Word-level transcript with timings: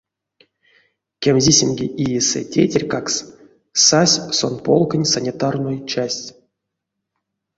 Кемзисемге 1.21 1.85
иесэ 2.03 2.41
тейтерькакс 2.51 3.15
сась 3.85 4.15
сон 4.37 4.55
полконь 4.65 5.09
санитарной 5.13 5.77
частьс. 5.91 6.25